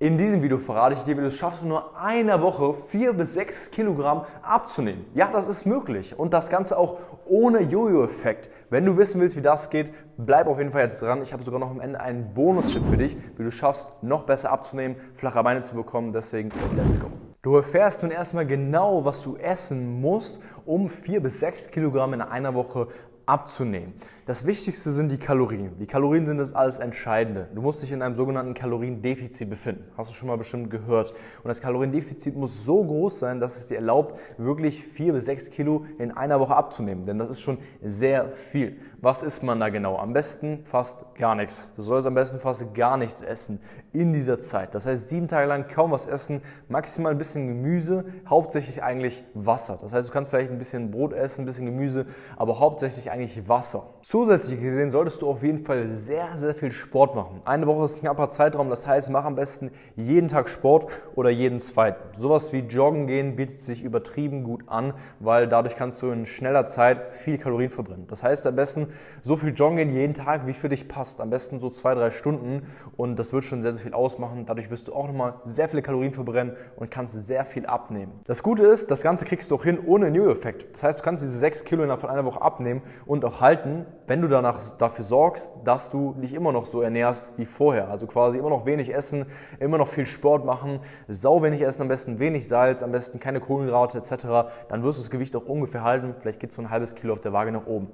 In 0.00 0.16
diesem 0.16 0.44
Video 0.44 0.58
verrate 0.58 0.94
ich 0.94 1.02
dir, 1.02 1.16
wie 1.16 1.22
du 1.22 1.26
es 1.26 1.34
schaffst, 1.34 1.64
in 1.64 1.70
nur 1.70 1.98
einer 1.98 2.40
Woche 2.40 2.72
4 2.72 3.14
bis 3.14 3.34
6 3.34 3.72
Kilogramm 3.72 4.26
abzunehmen. 4.42 5.06
Ja, 5.12 5.28
das 5.32 5.48
ist 5.48 5.66
möglich 5.66 6.16
und 6.16 6.32
das 6.32 6.50
Ganze 6.50 6.78
auch 6.78 6.98
ohne 7.26 7.62
Jojo-Effekt. 7.62 8.48
Wenn 8.70 8.84
du 8.84 8.96
wissen 8.96 9.20
willst, 9.20 9.34
wie 9.34 9.42
das 9.42 9.70
geht, 9.70 9.92
bleib 10.16 10.46
auf 10.46 10.58
jeden 10.58 10.70
Fall 10.70 10.82
jetzt 10.82 11.02
dran. 11.02 11.20
Ich 11.22 11.32
habe 11.32 11.42
sogar 11.42 11.58
noch 11.58 11.72
am 11.72 11.80
Ende 11.80 11.98
einen 11.98 12.32
Bonustipp 12.32 12.84
für 12.88 12.96
dich, 12.96 13.16
wie 13.36 13.42
du 13.42 13.50
schaffst, 13.50 13.92
noch 14.00 14.22
besser 14.22 14.52
abzunehmen, 14.52 14.94
flache 15.14 15.42
Beine 15.42 15.62
zu 15.62 15.74
bekommen. 15.74 16.12
Deswegen, 16.12 16.50
let's 16.76 17.00
go. 17.00 17.08
Du 17.42 17.56
erfährst 17.56 18.04
nun 18.04 18.12
erstmal 18.12 18.46
genau, 18.46 19.04
was 19.04 19.24
du 19.24 19.34
essen 19.34 20.00
musst, 20.00 20.38
um 20.64 20.88
4 20.88 21.20
bis 21.20 21.40
6 21.40 21.72
Kilogramm 21.72 22.14
in 22.14 22.20
einer 22.20 22.54
Woche 22.54 22.86
abzunehmen. 23.26 23.94
Das 24.28 24.44
Wichtigste 24.44 24.90
sind 24.92 25.10
die 25.10 25.16
Kalorien. 25.16 25.78
Die 25.78 25.86
Kalorien 25.86 26.26
sind 26.26 26.36
das 26.36 26.52
alles 26.52 26.80
Entscheidende. 26.80 27.48
Du 27.54 27.62
musst 27.62 27.82
dich 27.82 27.92
in 27.92 28.02
einem 28.02 28.14
sogenannten 28.14 28.52
Kaloriendefizit 28.52 29.48
befinden. 29.48 29.84
Hast 29.96 30.10
du 30.10 30.14
schon 30.14 30.28
mal 30.28 30.36
bestimmt 30.36 30.68
gehört. 30.68 31.12
Und 31.42 31.48
das 31.48 31.62
Kaloriendefizit 31.62 32.36
muss 32.36 32.66
so 32.66 32.84
groß 32.84 33.20
sein, 33.20 33.40
dass 33.40 33.56
es 33.56 33.68
dir 33.68 33.76
erlaubt, 33.76 34.20
wirklich 34.36 34.84
vier 34.84 35.14
bis 35.14 35.24
sechs 35.24 35.48
Kilo 35.48 35.86
in 35.96 36.12
einer 36.12 36.40
Woche 36.40 36.54
abzunehmen. 36.54 37.06
Denn 37.06 37.18
das 37.18 37.30
ist 37.30 37.40
schon 37.40 37.56
sehr 37.82 38.30
viel. 38.32 38.76
Was 39.00 39.22
isst 39.22 39.42
man 39.44 39.60
da 39.60 39.70
genau? 39.70 39.96
Am 39.96 40.12
besten 40.12 40.62
fast 40.64 40.98
gar 41.14 41.34
nichts. 41.34 41.72
Du 41.74 41.80
sollst 41.80 42.06
am 42.06 42.12
besten 42.12 42.38
fast 42.38 42.74
gar 42.74 42.98
nichts 42.98 43.22
essen 43.22 43.60
in 43.94 44.12
dieser 44.12 44.38
Zeit. 44.38 44.74
Das 44.74 44.84
heißt, 44.84 45.08
sieben 45.08 45.28
Tage 45.28 45.46
lang 45.46 45.68
kaum 45.68 45.92
was 45.92 46.06
essen, 46.06 46.42
maximal 46.68 47.12
ein 47.12 47.18
bisschen 47.18 47.46
Gemüse, 47.46 48.04
hauptsächlich 48.28 48.82
eigentlich 48.82 49.24
Wasser. 49.32 49.78
Das 49.80 49.94
heißt, 49.94 50.08
du 50.08 50.12
kannst 50.12 50.30
vielleicht 50.30 50.50
ein 50.50 50.58
bisschen 50.58 50.90
Brot 50.90 51.14
essen, 51.14 51.42
ein 51.42 51.46
bisschen 51.46 51.64
Gemüse, 51.64 52.04
aber 52.36 52.58
hauptsächlich 52.58 53.10
eigentlich 53.10 53.48
Wasser. 53.48 53.94
Zusätzlich 54.18 54.60
gesehen 54.60 54.90
solltest 54.90 55.22
du 55.22 55.28
auf 55.28 55.44
jeden 55.44 55.64
Fall 55.64 55.86
sehr, 55.86 56.36
sehr 56.36 56.52
viel 56.52 56.72
Sport 56.72 57.14
machen. 57.14 57.40
Eine 57.44 57.68
Woche 57.68 57.84
ist 57.84 57.98
ein 57.98 58.00
knapper 58.00 58.30
Zeitraum, 58.30 58.68
das 58.68 58.84
heißt, 58.84 59.10
mach 59.10 59.24
am 59.24 59.36
besten 59.36 59.70
jeden 59.94 60.26
Tag 60.26 60.48
Sport 60.48 60.88
oder 61.14 61.30
jeden 61.30 61.60
zweiten. 61.60 62.18
Sowas 62.18 62.52
wie 62.52 62.58
Joggen 62.58 63.06
gehen 63.06 63.36
bietet 63.36 63.62
sich 63.62 63.84
übertrieben 63.84 64.42
gut 64.42 64.64
an, 64.66 64.94
weil 65.20 65.46
dadurch 65.46 65.76
kannst 65.76 66.02
du 66.02 66.10
in 66.10 66.26
schneller 66.26 66.66
Zeit 66.66 67.14
viel 67.14 67.38
Kalorien 67.38 67.70
verbrennen. 67.70 68.08
Das 68.08 68.24
heißt, 68.24 68.44
am 68.48 68.56
besten 68.56 68.88
so 69.22 69.36
viel 69.36 69.54
Joggen 69.54 69.76
gehen 69.76 69.92
jeden 69.92 70.14
Tag, 70.14 70.48
wie 70.48 70.52
für 70.52 70.68
dich 70.68 70.88
passt. 70.88 71.20
Am 71.20 71.30
besten 71.30 71.60
so 71.60 71.70
zwei, 71.70 71.94
drei 71.94 72.10
Stunden 72.10 72.62
und 72.96 73.20
das 73.20 73.32
wird 73.32 73.44
schon 73.44 73.62
sehr, 73.62 73.70
sehr 73.70 73.84
viel 73.84 73.94
ausmachen. 73.94 74.46
Dadurch 74.46 74.68
wirst 74.68 74.88
du 74.88 74.94
auch 74.94 75.06
nochmal 75.06 75.34
sehr 75.44 75.68
viele 75.68 75.82
Kalorien 75.82 76.12
verbrennen 76.12 76.56
und 76.74 76.90
kannst 76.90 77.14
sehr 77.24 77.44
viel 77.44 77.66
abnehmen. 77.66 78.10
Das 78.24 78.42
Gute 78.42 78.64
ist, 78.64 78.90
das 78.90 79.02
Ganze 79.02 79.26
kriegst 79.26 79.52
du 79.52 79.54
auch 79.54 79.62
hin 79.62 79.78
ohne 79.86 80.10
New-Effekt. 80.10 80.74
Das 80.74 80.82
heißt, 80.82 80.98
du 80.98 81.04
kannst 81.04 81.22
diese 81.22 81.38
sechs 81.38 81.62
Kilo 81.62 81.84
innerhalb 81.84 82.00
von 82.00 82.10
einer 82.10 82.24
Woche 82.24 82.42
abnehmen 82.42 82.82
und 83.06 83.24
auch 83.24 83.40
halten, 83.40 83.86
wenn 84.08 84.22
du 84.22 84.28
danach 84.28 84.58
dafür 84.78 85.04
sorgst, 85.04 85.52
dass 85.64 85.90
du 85.90 86.14
dich 86.14 86.32
immer 86.32 86.50
noch 86.50 86.66
so 86.66 86.80
ernährst 86.80 87.32
wie 87.36 87.44
vorher. 87.44 87.88
Also 87.90 88.06
quasi 88.06 88.38
immer 88.38 88.48
noch 88.48 88.64
wenig 88.64 88.92
essen, 88.92 89.26
immer 89.60 89.78
noch 89.78 89.88
viel 89.88 90.06
Sport 90.06 90.44
machen, 90.44 90.80
sau 91.06 91.42
wenig 91.42 91.62
essen, 91.62 91.82
am 91.82 91.88
besten 91.88 92.18
wenig 92.18 92.48
Salz, 92.48 92.82
am 92.82 92.90
besten 92.90 93.20
keine 93.20 93.40
Kohlenhydrate 93.40 93.98
etc. 93.98 94.50
Dann 94.68 94.82
wirst 94.82 94.98
du 94.98 95.02
das 95.02 95.10
Gewicht 95.10 95.36
auch 95.36 95.44
ungefähr 95.44 95.84
halten. 95.84 96.14
Vielleicht 96.20 96.40
geht 96.40 96.52
so 96.52 96.62
ein 96.62 96.70
halbes 96.70 96.94
Kilo 96.94 97.12
auf 97.12 97.20
der 97.20 97.32
Waage 97.34 97.52
nach 97.52 97.66
oben. 97.66 97.88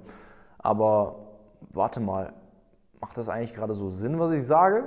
Aber 0.58 1.16
warte 1.72 2.00
mal, 2.00 2.32
macht 3.00 3.18
das 3.18 3.28
eigentlich 3.28 3.54
gerade 3.54 3.74
so 3.74 3.88
Sinn, 3.88 4.18
was 4.18 4.30
ich 4.30 4.46
sage? 4.46 4.84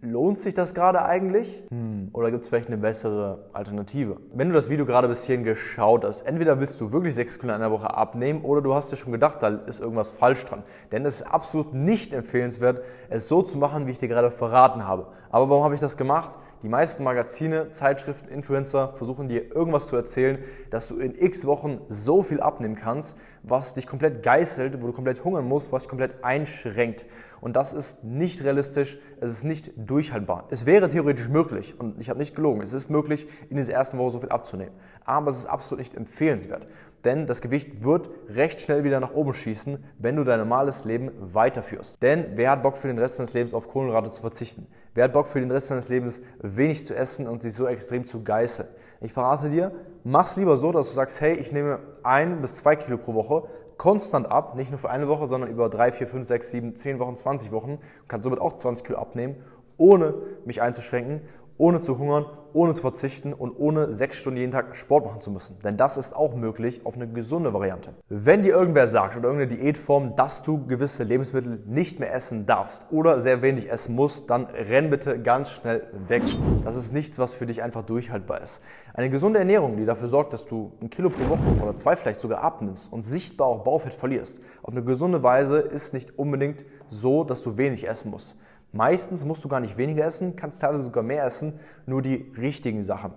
Lohnt 0.00 0.38
sich 0.38 0.54
das 0.54 0.74
gerade 0.74 1.04
eigentlich? 1.04 1.62
Hm. 1.70 2.10
Oder 2.12 2.30
gibt 2.30 2.44
es 2.44 2.48
vielleicht 2.48 2.68
eine 2.68 2.78
bessere 2.78 3.50
Alternative? 3.52 4.16
Wenn 4.34 4.48
du 4.48 4.54
das 4.54 4.70
Video 4.70 4.86
gerade 4.86 5.08
bis 5.08 5.24
hierhin 5.24 5.44
geschaut 5.44 6.04
hast, 6.04 6.22
entweder 6.22 6.60
willst 6.60 6.80
du 6.80 6.92
wirklich 6.92 7.14
6 7.14 7.38
Kilo 7.38 7.52
in 7.52 7.60
einer 7.60 7.70
Woche 7.70 7.94
abnehmen 7.94 8.42
oder 8.42 8.62
du 8.62 8.74
hast 8.74 8.92
dir 8.92 8.96
schon 8.96 9.12
gedacht, 9.12 9.38
da 9.40 9.48
ist 9.48 9.80
irgendwas 9.80 10.10
falsch 10.10 10.44
dran. 10.44 10.62
Denn 10.92 11.04
es 11.04 11.16
ist 11.16 11.26
absolut 11.26 11.74
nicht 11.74 12.12
empfehlenswert, 12.12 12.82
es 13.08 13.28
so 13.28 13.42
zu 13.42 13.58
machen, 13.58 13.86
wie 13.86 13.92
ich 13.92 13.98
dir 13.98 14.08
gerade 14.08 14.30
verraten 14.30 14.86
habe. 14.86 15.08
Aber 15.30 15.48
warum 15.48 15.64
habe 15.64 15.74
ich 15.74 15.80
das 15.80 15.96
gemacht? 15.96 16.38
Die 16.62 16.68
meisten 16.68 17.04
Magazine, 17.04 17.70
Zeitschriften, 17.72 18.28
Influencer 18.28 18.92
versuchen 18.94 19.28
dir 19.28 19.54
irgendwas 19.54 19.86
zu 19.86 19.96
erzählen, 19.96 20.38
dass 20.70 20.88
du 20.88 20.98
in 20.98 21.14
x 21.18 21.46
Wochen 21.46 21.80
so 21.88 22.20
viel 22.20 22.40
abnehmen 22.40 22.74
kannst, 22.74 23.16
was 23.42 23.72
dich 23.72 23.86
komplett 23.86 24.22
geißelt, 24.22 24.82
wo 24.82 24.88
du 24.88 24.92
komplett 24.92 25.24
hungern 25.24 25.46
musst, 25.46 25.72
was 25.72 25.84
dich 25.84 25.88
komplett 25.88 26.22
einschränkt. 26.22 27.06
Und 27.40 27.56
das 27.56 27.72
ist 27.72 28.04
nicht 28.04 28.44
realistisch, 28.44 28.98
es 29.20 29.32
ist 29.32 29.44
nicht 29.44 29.59
durchhaltbar. 29.76 30.46
Es 30.50 30.66
wäre 30.66 30.88
theoretisch 30.88 31.28
möglich, 31.28 31.78
und 31.78 32.00
ich 32.00 32.08
habe 32.08 32.18
nicht 32.18 32.34
gelogen, 32.34 32.62
es 32.62 32.72
ist 32.72 32.90
möglich, 32.90 33.26
in 33.48 33.56
dieser 33.56 33.72
ersten 33.72 33.98
Woche 33.98 34.10
so 34.10 34.20
viel 34.20 34.30
abzunehmen. 34.30 34.74
Aber 35.04 35.30
es 35.30 35.38
ist 35.38 35.46
absolut 35.46 35.78
nicht 35.78 35.96
empfehlenswert. 35.96 36.66
Denn 37.04 37.26
das 37.26 37.40
Gewicht 37.40 37.82
wird 37.82 38.10
recht 38.28 38.60
schnell 38.60 38.84
wieder 38.84 39.00
nach 39.00 39.14
oben 39.14 39.32
schießen, 39.32 39.82
wenn 39.98 40.16
du 40.16 40.24
dein 40.24 40.38
normales 40.38 40.84
Leben 40.84 41.10
weiterführst. 41.32 42.02
Denn 42.02 42.32
wer 42.34 42.50
hat 42.50 42.62
Bock 42.62 42.76
für 42.76 42.88
den 42.88 42.98
Rest 42.98 43.16
seines 43.16 43.32
Lebens 43.32 43.54
auf 43.54 43.68
Kohlenhydrate 43.68 44.10
zu 44.10 44.20
verzichten? 44.20 44.66
Wer 44.94 45.04
hat 45.04 45.12
Bock 45.12 45.28
für 45.28 45.40
den 45.40 45.50
Rest 45.50 45.68
seines 45.68 45.88
Lebens 45.88 46.20
wenig 46.40 46.86
zu 46.86 46.94
essen 46.94 47.26
und 47.26 47.42
sich 47.42 47.54
so 47.54 47.66
extrem 47.66 48.04
zu 48.04 48.22
geißeln? 48.22 48.68
Ich 49.00 49.12
verrate 49.12 49.48
dir, 49.48 49.72
mach's 50.04 50.36
lieber 50.36 50.56
so, 50.56 50.72
dass 50.72 50.88
du 50.88 50.94
sagst, 50.94 51.20
hey, 51.22 51.34
ich 51.36 51.52
nehme 51.52 51.78
ein 52.02 52.42
bis 52.42 52.56
zwei 52.56 52.76
Kilo 52.76 52.98
pro 52.98 53.14
Woche, 53.14 53.48
konstant 53.80 54.30
ab, 54.30 54.56
nicht 54.56 54.70
nur 54.70 54.78
für 54.78 54.90
eine 54.90 55.08
Woche, 55.08 55.26
sondern 55.26 55.48
über 55.48 55.70
drei, 55.70 55.90
vier, 55.90 56.06
fünf, 56.06 56.28
sechs, 56.28 56.50
sieben, 56.50 56.76
zehn 56.76 56.98
Wochen, 56.98 57.16
20 57.16 57.50
Wochen, 57.50 57.78
kann 58.08 58.22
somit 58.22 58.38
auch 58.38 58.58
20 58.58 58.84
Kilo 58.84 58.98
abnehmen, 58.98 59.36
ohne 59.78 60.12
mich 60.44 60.60
einzuschränken 60.60 61.22
ohne 61.60 61.80
zu 61.80 61.98
hungern, 61.98 62.24
ohne 62.54 62.74
zu 62.74 62.80
verzichten 62.80 63.34
und 63.34 63.52
ohne 63.56 63.92
sechs 63.92 64.16
Stunden 64.16 64.38
jeden 64.38 64.50
Tag 64.50 64.74
Sport 64.74 65.04
machen 65.04 65.20
zu 65.20 65.30
müssen. 65.30 65.58
Denn 65.62 65.76
das 65.76 65.98
ist 65.98 66.16
auch 66.16 66.34
möglich 66.34 66.84
auf 66.84 66.94
eine 66.94 67.06
gesunde 67.06 67.52
Variante. 67.52 67.92
Wenn 68.08 68.40
dir 68.40 68.54
irgendwer 68.54 68.88
sagt 68.88 69.14
oder 69.14 69.28
irgendeine 69.28 69.60
Diätform, 69.60 70.16
dass 70.16 70.42
du 70.42 70.66
gewisse 70.66 71.04
Lebensmittel 71.04 71.62
nicht 71.66 72.00
mehr 72.00 72.14
essen 72.14 72.46
darfst 72.46 72.86
oder 72.90 73.20
sehr 73.20 73.42
wenig 73.42 73.70
essen 73.70 73.94
musst, 73.94 74.30
dann 74.30 74.46
renn 74.46 74.88
bitte 74.88 75.20
ganz 75.20 75.50
schnell 75.50 75.86
weg. 76.08 76.22
Das 76.64 76.76
ist 76.76 76.94
nichts, 76.94 77.18
was 77.18 77.34
für 77.34 77.44
dich 77.44 77.62
einfach 77.62 77.84
durchhaltbar 77.84 78.40
ist. 78.40 78.62
Eine 78.94 79.10
gesunde 79.10 79.38
Ernährung, 79.38 79.76
die 79.76 79.84
dafür 79.84 80.08
sorgt, 80.08 80.32
dass 80.32 80.46
du 80.46 80.72
ein 80.80 80.88
Kilo 80.88 81.10
pro 81.10 81.28
Woche 81.28 81.62
oder 81.62 81.76
zwei 81.76 81.94
vielleicht 81.94 82.20
sogar 82.20 82.42
abnimmst 82.42 82.90
und 82.90 83.04
sichtbar 83.04 83.46
auch 83.46 83.64
Baufett 83.64 83.92
verlierst, 83.92 84.40
auf 84.62 84.72
eine 84.72 84.82
gesunde 84.82 85.22
Weise 85.22 85.58
ist 85.58 85.92
nicht 85.92 86.18
unbedingt 86.18 86.64
so, 86.88 87.22
dass 87.22 87.42
du 87.42 87.58
wenig 87.58 87.86
essen 87.86 88.10
musst. 88.10 88.36
Meistens 88.72 89.24
musst 89.24 89.44
du 89.44 89.48
gar 89.48 89.60
nicht 89.60 89.76
weniger 89.76 90.04
essen, 90.04 90.36
kannst 90.36 90.60
teilweise 90.60 90.84
sogar 90.84 91.02
mehr 91.02 91.24
essen, 91.24 91.58
nur 91.86 92.02
die 92.02 92.32
richtigen 92.36 92.82
Sachen. 92.82 93.12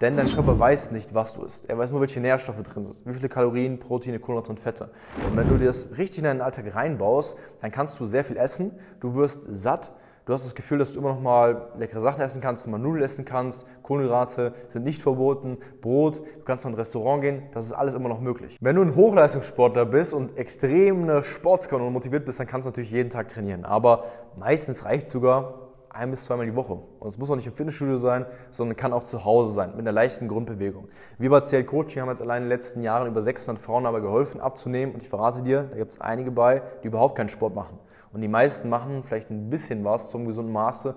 Denn 0.00 0.16
dein 0.16 0.26
Körper 0.26 0.58
weiß 0.58 0.92
nicht, 0.92 1.12
was 1.12 1.34
du 1.34 1.42
isst. 1.42 1.68
Er 1.68 1.76
weiß 1.76 1.90
nur, 1.90 2.00
welche 2.00 2.20
Nährstoffe 2.20 2.62
drin 2.62 2.84
sind, 2.84 2.96
wie 3.04 3.14
viele 3.14 3.28
Kalorien, 3.28 3.80
Proteine, 3.80 4.20
Kohlenhydrate 4.20 4.50
und 4.50 4.60
Fette. 4.60 4.90
Und 5.28 5.36
wenn 5.36 5.48
du 5.48 5.56
dir 5.56 5.64
das 5.64 5.88
richtig 5.98 6.18
in 6.18 6.24
deinen 6.24 6.40
Alltag 6.40 6.72
reinbaust, 6.74 7.36
dann 7.60 7.72
kannst 7.72 7.98
du 7.98 8.06
sehr 8.06 8.24
viel 8.24 8.36
essen, 8.36 8.72
du 9.00 9.14
wirst 9.14 9.40
satt, 9.48 9.90
Du 10.28 10.34
hast 10.34 10.44
das 10.44 10.54
Gefühl, 10.54 10.76
dass 10.76 10.92
du 10.92 11.00
immer 11.00 11.14
noch 11.14 11.22
mal 11.22 11.70
leckere 11.78 12.02
Sachen 12.02 12.20
essen 12.20 12.42
kannst, 12.42 12.66
mal 12.66 12.76
Nudeln 12.76 13.02
essen 13.02 13.24
kannst. 13.24 13.66
Kohlenhydrate 13.82 14.52
sind 14.68 14.84
nicht 14.84 15.00
verboten. 15.00 15.56
Brot, 15.80 16.18
du 16.18 16.44
kannst 16.44 16.66
in 16.66 16.72
ein 16.72 16.74
Restaurant 16.74 17.22
gehen. 17.22 17.44
Das 17.54 17.64
ist 17.64 17.72
alles 17.72 17.94
immer 17.94 18.10
noch 18.10 18.20
möglich. 18.20 18.58
Wenn 18.60 18.76
du 18.76 18.82
ein 18.82 18.94
Hochleistungssportler 18.94 19.86
bist 19.86 20.12
und 20.12 20.36
extrem 20.36 21.22
Sportskanone 21.22 21.86
und 21.86 21.94
motiviert 21.94 22.26
bist, 22.26 22.40
dann 22.40 22.46
kannst 22.46 22.66
du 22.66 22.68
natürlich 22.68 22.90
jeden 22.90 23.08
Tag 23.08 23.28
trainieren. 23.28 23.64
Aber 23.64 24.04
meistens 24.36 24.84
reicht 24.84 25.08
sogar 25.08 25.70
ein 25.88 26.10
bis 26.10 26.24
zweimal 26.24 26.44
die 26.44 26.54
Woche. 26.54 26.74
Und 26.74 27.08
es 27.08 27.16
muss 27.16 27.30
auch 27.30 27.36
nicht 27.36 27.46
im 27.46 27.54
Fitnessstudio 27.54 27.96
sein, 27.96 28.26
sondern 28.50 28.76
kann 28.76 28.92
auch 28.92 29.04
zu 29.04 29.24
Hause 29.24 29.54
sein, 29.54 29.70
mit 29.70 29.80
einer 29.80 29.92
leichten 29.92 30.28
Grundbewegung. 30.28 30.88
Wir 31.16 31.30
bei 31.30 31.40
CL 31.40 31.64
Coaching 31.64 32.02
haben 32.02 32.10
jetzt 32.10 32.20
allein 32.20 32.42
in 32.42 32.50
den 32.50 32.54
letzten 32.54 32.82
Jahren 32.82 33.08
über 33.08 33.22
600 33.22 33.58
Frauen 33.58 33.86
aber 33.86 34.02
geholfen 34.02 34.42
abzunehmen. 34.42 34.92
Und 34.92 35.02
ich 35.02 35.08
verrate 35.08 35.42
dir, 35.42 35.62
da 35.62 35.76
gibt 35.76 35.92
es 35.92 36.02
einige 36.02 36.30
bei, 36.30 36.60
die 36.82 36.88
überhaupt 36.88 37.16
keinen 37.16 37.30
Sport 37.30 37.54
machen. 37.54 37.78
Und 38.12 38.20
die 38.20 38.28
meisten 38.28 38.68
machen 38.68 39.02
vielleicht 39.04 39.30
ein 39.30 39.50
bisschen 39.50 39.84
was 39.84 40.10
zum 40.10 40.26
gesunden 40.26 40.52
Maße. 40.52 40.94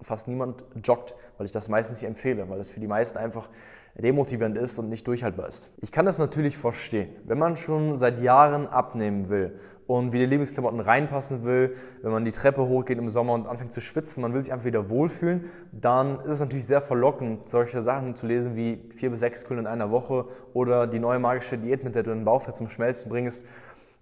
Fast 0.00 0.28
niemand 0.28 0.64
joggt, 0.82 1.14
weil 1.38 1.46
ich 1.46 1.52
das 1.52 1.68
meistens 1.68 1.98
nicht 1.98 2.08
empfehle, 2.08 2.48
weil 2.48 2.58
das 2.58 2.70
für 2.70 2.80
die 2.80 2.86
meisten 2.86 3.16
einfach 3.18 3.48
demotivierend 3.96 4.56
ist 4.56 4.78
und 4.78 4.88
nicht 4.88 5.06
durchhaltbar 5.06 5.48
ist. 5.48 5.70
Ich 5.80 5.92
kann 5.92 6.04
das 6.04 6.18
natürlich 6.18 6.56
verstehen. 6.56 7.10
Wenn 7.24 7.38
man 7.38 7.56
schon 7.56 7.96
seit 7.96 8.20
Jahren 8.20 8.66
abnehmen 8.66 9.28
will 9.28 9.58
und 9.86 10.12
wie 10.12 10.18
die 10.18 10.26
Lieblingsklamotten 10.26 10.80
reinpassen 10.80 11.44
will, 11.44 11.76
wenn 12.02 12.10
man 12.10 12.24
die 12.24 12.32
Treppe 12.32 12.66
hochgeht 12.66 12.98
im 12.98 13.08
Sommer 13.08 13.34
und 13.34 13.46
anfängt 13.46 13.72
zu 13.72 13.80
schwitzen, 13.80 14.22
man 14.22 14.34
will 14.34 14.42
sich 14.42 14.52
einfach 14.52 14.64
wieder 14.64 14.90
wohlfühlen, 14.90 15.50
dann 15.72 16.20
ist 16.20 16.34
es 16.34 16.40
natürlich 16.40 16.66
sehr 16.66 16.82
verlockend, 16.82 17.48
solche 17.48 17.82
Sachen 17.82 18.14
zu 18.14 18.26
lesen 18.26 18.56
wie 18.56 18.82
vier 18.96 19.10
bis 19.10 19.20
sechs 19.20 19.44
Kilo 19.44 19.60
in 19.60 19.66
einer 19.66 19.90
Woche 19.90 20.26
oder 20.54 20.86
die 20.86 20.98
neue 20.98 21.18
magische 21.18 21.56
Diät, 21.56 21.84
mit 21.84 21.94
der 21.94 22.02
du 22.02 22.10
den 22.10 22.24
Bauchfett 22.24 22.56
zum 22.56 22.68
Schmelzen 22.68 23.10
bringst 23.10 23.46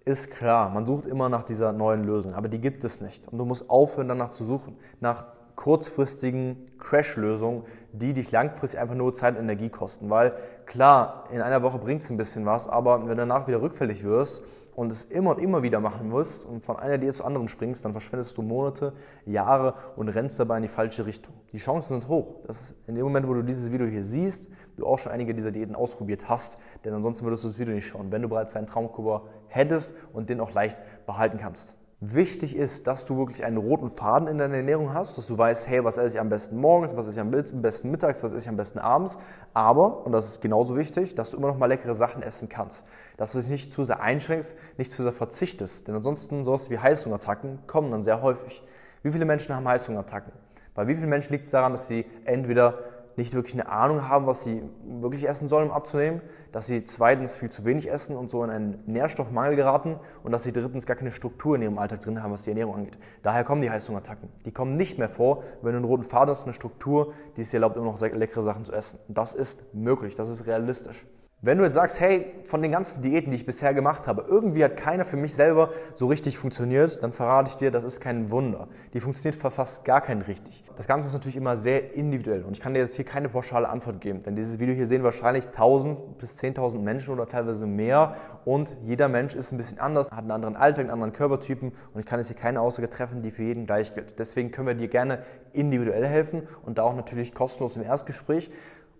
ist 0.05 0.31
klar, 0.31 0.69
man 0.69 0.85
sucht 0.85 1.05
immer 1.05 1.29
nach 1.29 1.43
dieser 1.43 1.71
neuen 1.71 2.03
Lösung, 2.03 2.33
aber 2.33 2.49
die 2.49 2.59
gibt 2.59 2.83
es 2.83 2.99
nicht. 3.01 3.27
Und 3.27 3.37
du 3.37 3.45
musst 3.45 3.69
aufhören, 3.69 4.09
danach 4.09 4.29
zu 4.29 4.43
suchen, 4.43 4.77
nach 4.99 5.25
kurzfristigen 5.55 6.71
Crash-Lösungen, 6.79 7.63
die 7.91 8.13
dich 8.13 8.31
langfristig 8.31 8.79
einfach 8.79 8.95
nur 8.95 9.13
Zeit 9.13 9.35
und 9.35 9.43
Energie 9.43 9.69
kosten. 9.69 10.09
Weil 10.09 10.33
klar, 10.65 11.25
in 11.31 11.41
einer 11.41 11.61
Woche 11.61 11.77
bringt 11.77 12.01
es 12.01 12.09
ein 12.09 12.17
bisschen 12.17 12.45
was, 12.45 12.67
aber 12.67 13.01
wenn 13.01 13.09
du 13.09 13.15
danach 13.15 13.47
wieder 13.47 13.61
rückfällig 13.61 14.03
wirst 14.03 14.43
und 14.75 14.91
es 14.91 15.03
immer 15.05 15.31
und 15.31 15.39
immer 15.39 15.61
wieder 15.61 15.79
machen 15.79 16.09
musst 16.09 16.45
und 16.45 16.63
von 16.63 16.77
einer 16.77 16.97
Diät 16.97 17.13
zur 17.13 17.27
anderen 17.27 17.47
springst, 17.47 17.85
dann 17.85 17.91
verschwendest 17.91 18.37
du 18.37 18.41
Monate, 18.41 18.93
Jahre 19.25 19.75
und 19.95 20.09
rennst 20.09 20.39
dabei 20.39 20.57
in 20.57 20.63
die 20.63 20.69
falsche 20.69 21.05
Richtung. 21.05 21.33
Die 21.51 21.57
Chancen 21.57 22.01
sind 22.01 22.07
hoch, 22.07 22.41
dass 22.47 22.73
in 22.87 22.95
dem 22.95 23.03
Moment, 23.03 23.27
wo 23.27 23.33
du 23.35 23.43
dieses 23.43 23.71
Video 23.71 23.85
hier 23.85 24.03
siehst, 24.03 24.49
du 24.75 24.87
auch 24.87 24.97
schon 24.97 25.11
einige 25.11 25.35
dieser 25.35 25.51
Diäten 25.51 25.75
ausprobiert 25.75 26.27
hast, 26.27 26.57
denn 26.83 26.93
ansonsten 26.93 27.25
würdest 27.25 27.43
du 27.43 27.49
das 27.49 27.59
Video 27.59 27.75
nicht 27.75 27.85
schauen, 27.85 28.11
wenn 28.11 28.23
du 28.23 28.29
bereits 28.29 28.53
deinen 28.53 28.65
Traumkörper 28.65 29.27
hättest 29.53 29.95
und 30.11 30.29
den 30.29 30.39
auch 30.39 30.51
leicht 30.51 30.81
behalten 31.05 31.37
kannst. 31.37 31.75
Wichtig 32.05 32.57
ist, 32.57 32.85
dass 32.87 33.05
du 33.05 33.17
wirklich 33.17 33.45
einen 33.45 33.55
roten 33.55 33.89
Faden 33.89 34.27
in 34.27 34.37
deiner 34.37 34.57
Ernährung 34.57 34.93
hast, 34.93 35.17
dass 35.17 35.25
du 35.25 35.37
weißt, 35.37 35.69
hey, 35.69 35.85
was 35.85 35.97
esse 35.97 36.15
ich 36.15 36.19
am 36.19 36.27
besten 36.27 36.57
morgens, 36.57 36.97
was 36.97 37.05
esse 37.07 37.15
ich 37.15 37.21
am 37.21 37.31
besten 37.31 37.91
mittags, 37.91 38.21
was 38.23 38.33
esse 38.33 38.41
ich 38.41 38.49
am 38.49 38.57
besten 38.57 38.79
abends. 38.79 39.17
Aber, 39.53 40.05
und 40.05 40.11
das 40.11 40.27
ist 40.27 40.41
genauso 40.41 40.75
wichtig, 40.75 41.15
dass 41.15 41.31
du 41.31 41.37
immer 41.37 41.47
noch 41.47 41.57
mal 41.57 41.67
leckere 41.67 41.93
Sachen 41.93 42.21
essen 42.21 42.49
kannst. 42.49 42.83
Dass 43.15 43.31
du 43.31 43.39
dich 43.39 43.49
nicht 43.49 43.71
zu 43.71 43.85
sehr 43.85 44.01
einschränkst, 44.01 44.57
nicht 44.77 44.91
zu 44.91 45.01
sehr 45.01 45.13
verzichtest. 45.13 45.87
Denn 45.87 45.95
ansonsten 45.95 46.43
sowas 46.43 46.69
wie 46.69 46.77
Heißhungerattacken 46.77 47.67
kommen 47.67 47.89
dann 47.91 48.03
sehr 48.03 48.21
häufig. 48.21 48.61
Wie 49.01 49.11
viele 49.11 49.23
Menschen 49.23 49.55
haben 49.55 49.65
Heißhungerattacken? 49.65 50.33
Bei 50.75 50.87
wie 50.87 50.95
vielen 50.95 51.09
Menschen 51.09 51.31
liegt 51.31 51.45
es 51.45 51.51
daran, 51.51 51.71
dass 51.71 51.87
sie 51.87 52.05
entweder 52.25 52.79
nicht 53.15 53.33
wirklich 53.33 53.53
eine 53.53 53.69
Ahnung 53.69 54.07
haben, 54.07 54.25
was 54.25 54.43
sie 54.43 54.63
wirklich 54.83 55.27
essen 55.27 55.47
sollen, 55.47 55.69
um 55.69 55.75
abzunehmen, 55.75 56.21
dass 56.51 56.67
sie 56.67 56.83
zweitens 56.85 57.35
viel 57.35 57.49
zu 57.49 57.65
wenig 57.65 57.89
essen 57.89 58.15
und 58.15 58.29
so 58.29 58.43
in 58.43 58.49
einen 58.49 58.83
Nährstoffmangel 58.85 59.55
geraten 59.55 59.99
und 60.23 60.31
dass 60.31 60.43
sie 60.43 60.53
drittens 60.53 60.85
gar 60.85 60.95
keine 60.95 61.11
Struktur 61.11 61.55
in 61.55 61.61
ihrem 61.61 61.77
Alltag 61.77 62.01
drin 62.01 62.21
haben, 62.21 62.31
was 62.31 62.43
die 62.43 62.49
Ernährung 62.49 62.75
angeht. 62.75 62.97
Daher 63.21 63.43
kommen 63.43 63.61
die 63.61 63.69
Heißhungerattacken. 63.69 64.29
Die 64.45 64.51
kommen 64.51 64.75
nicht 64.75 64.97
mehr 64.97 65.09
vor, 65.09 65.43
wenn 65.61 65.71
du 65.71 65.77
einen 65.77 65.85
roten 65.85 66.03
Faden 66.03 66.29
hast, 66.29 66.43
eine 66.43 66.53
Struktur, 66.53 67.13
die 67.37 67.41
es 67.41 67.49
dir 67.49 67.57
erlaubt, 67.57 67.77
immer 67.77 67.85
noch 67.85 67.99
leckere 67.99 68.41
Sachen 68.41 68.65
zu 68.65 68.71
essen. 68.71 68.99
Das 69.07 69.33
ist 69.33 69.61
möglich, 69.73 70.15
das 70.15 70.29
ist 70.29 70.45
realistisch. 70.45 71.05
Wenn 71.45 71.57
du 71.57 71.65
jetzt 71.65 71.73
sagst, 71.73 71.99
hey, 71.99 72.25
von 72.45 72.61
den 72.61 72.71
ganzen 72.71 73.01
Diäten, 73.01 73.31
die 73.31 73.35
ich 73.35 73.45
bisher 73.45 73.73
gemacht 73.73 74.07
habe, 74.07 74.23
irgendwie 74.25 74.63
hat 74.63 74.77
keiner 74.77 75.03
für 75.03 75.17
mich 75.17 75.35
selber 75.35 75.71
so 75.93 76.07
richtig 76.07 76.37
funktioniert, 76.37 77.03
dann 77.03 77.11
verrate 77.11 77.49
ich 77.49 77.57
dir, 77.57 77.69
das 77.69 77.83
ist 77.83 77.99
kein 77.99 78.31
Wunder. 78.31 78.69
Die 78.93 79.01
funktioniert 79.01 79.35
für 79.35 79.51
fast 79.51 79.83
gar 79.83 79.99
keinen 79.99 80.21
richtig. 80.21 80.63
Das 80.77 80.87
Ganze 80.87 81.07
ist 81.07 81.13
natürlich 81.13 81.35
immer 81.35 81.57
sehr 81.57 81.95
individuell 81.95 82.43
und 82.43 82.55
ich 82.55 82.61
kann 82.61 82.73
dir 82.73 82.79
jetzt 82.79 82.95
hier 82.95 83.03
keine 83.03 83.27
pauschale 83.27 83.67
Antwort 83.67 83.99
geben, 83.99 84.23
denn 84.23 84.37
dieses 84.37 84.61
Video 84.61 84.73
hier 84.73 84.87
sehen 84.87 85.03
wahrscheinlich 85.03 85.47
1000 85.47 86.17
bis 86.17 86.39
10.000 86.41 86.79
Menschen 86.79 87.13
oder 87.13 87.27
teilweise 87.27 87.67
mehr 87.67 88.15
und 88.45 88.77
jeder 88.85 89.09
Mensch 89.09 89.35
ist 89.35 89.51
ein 89.51 89.57
bisschen 89.57 89.79
anders, 89.79 90.11
hat 90.11 90.19
einen 90.19 90.31
anderen 90.31 90.55
Alltag, 90.55 90.83
einen 90.83 90.91
anderen 90.91 91.11
Körpertypen 91.11 91.73
und 91.93 91.99
ich 91.99 92.05
kann 92.05 92.21
jetzt 92.21 92.27
hier 92.29 92.37
keine 92.37 92.61
Aussage 92.61 92.89
treffen, 92.89 93.21
die 93.21 93.31
für 93.31 93.43
jeden 93.43 93.65
gleich 93.65 93.93
gilt. 93.93 94.17
Deswegen 94.17 94.51
können 94.51 94.67
wir 94.67 94.75
dir 94.75 94.87
gerne 94.87 95.23
individuell 95.51 96.07
helfen 96.07 96.47
und 96.65 96.77
da 96.77 96.83
auch 96.83 96.95
natürlich 96.95 97.33
kostenlos 97.33 97.75
im 97.75 97.83
Erstgespräch. 97.83 98.49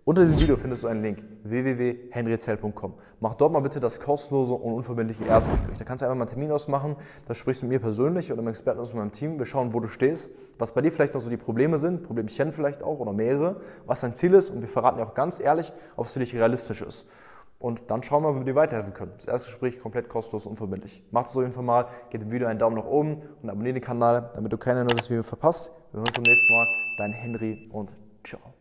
Unter 0.06 0.20
diesem 0.20 0.38
Video 0.38 0.56
findest 0.56 0.84
du 0.84 0.88
einen 0.88 1.02
Link 1.02 1.24
www.henryzell.com. 1.44 2.92
Mach 3.20 3.34
dort 3.36 3.54
mal 3.54 3.60
bitte 3.60 3.80
das 3.80 4.00
kostenlose 4.00 4.52
und 4.52 4.74
unverbindliche 4.74 5.24
Erstgespräch. 5.24 5.78
Da 5.78 5.84
kannst 5.86 6.02
du 6.02 6.06
einfach 6.06 6.16
mal 6.16 6.24
einen 6.24 6.30
Termin 6.30 6.52
ausmachen, 6.52 6.96
da 7.26 7.32
sprichst 7.32 7.62
du 7.62 7.66
mit 7.66 7.76
mir 7.76 7.80
persönlich 7.80 8.30
oder 8.30 8.42
mit 8.42 8.50
Experten 8.50 8.80
aus 8.80 8.92
meinem 8.92 9.12
Team. 9.12 9.38
Wir 9.38 9.46
schauen, 9.46 9.72
wo 9.72 9.80
du 9.80 9.88
stehst, 9.88 10.30
was 10.58 10.72
bei 10.72 10.82
dir 10.82 10.92
vielleicht 10.92 11.14
noch 11.14 11.22
so 11.22 11.30
die 11.30 11.38
Probleme 11.38 11.78
sind, 11.78 12.02
Problemchen 12.02 12.52
vielleicht 12.52 12.82
auch 12.82 12.98
oder 12.98 13.14
mehrere, 13.14 13.62
was 13.86 14.02
dein 14.02 14.14
Ziel 14.14 14.34
ist 14.34 14.50
und 14.50 14.60
wir 14.60 14.68
verraten 14.68 14.98
dir 14.98 15.04
auch 15.04 15.14
ganz 15.14 15.40
ehrlich, 15.40 15.72
ob 15.96 16.04
es 16.04 16.12
für 16.12 16.20
dich 16.20 16.34
realistisch 16.34 16.82
ist. 16.82 17.06
Und 17.58 17.90
dann 17.90 18.02
schauen 18.02 18.24
wir, 18.24 18.28
ob 18.28 18.36
wir 18.36 18.44
dir 18.44 18.56
weiterhelfen 18.56 18.92
können. 18.92 19.12
Das 19.16 19.26
erste 19.26 19.48
Gespräch 19.48 19.80
komplett 19.80 20.10
kostenlos 20.10 20.44
und 20.44 20.50
unverbindlich. 20.50 21.02
Mach 21.12 21.24
es 21.24 21.34
auf 21.34 21.42
jeden 21.42 21.54
Fall 21.54 21.64
mal, 21.64 21.86
gib 22.10 22.20
dem 22.20 22.30
Video 22.30 22.46
einen 22.46 22.58
Daumen 22.58 22.76
nach 22.76 22.84
oben 22.84 23.22
und 23.42 23.48
abonniere 23.48 23.72
den 23.72 23.82
Kanal, 23.82 24.32
damit 24.34 24.52
du 24.52 24.58
keine 24.58 24.84
neues 24.84 25.08
Video 25.08 25.22
verpasst. 25.22 25.70
Wir 25.92 26.00
hören 26.00 26.06
uns 26.06 26.14
beim 26.14 26.24
nächsten 26.24 26.52
Mal. 26.52 26.66
Dein 26.98 27.12
Henry 27.12 27.70
und 27.72 27.94
ciao. 28.22 28.54